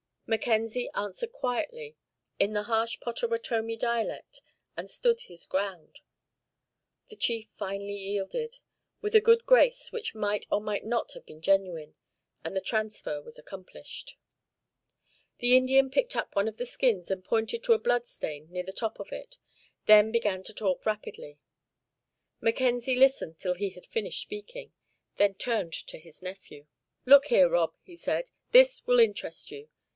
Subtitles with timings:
[0.25, 1.97] Mackenzie answered quietly,
[2.39, 4.41] in the harsh Pottawattomie dialect,
[4.77, 5.99] and stood his ground.
[7.09, 8.59] The chief finally yielded,
[9.01, 11.95] with a good grace which might or might not have been genuine,
[12.45, 14.17] and the transfer was accomplished.
[15.39, 18.63] The Indian picked up one of the skins and pointed to a blood stain near
[18.63, 19.37] the top of it,
[19.85, 21.39] then began to talk rapidly.
[22.39, 24.71] Mackenzie listened till he had finished speaking,
[25.17, 26.67] then turned to his nephew.
[27.05, 29.69] "Look here, Rob," he said, "this will interest you.